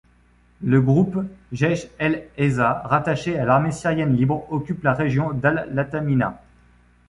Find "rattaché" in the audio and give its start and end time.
2.85-3.37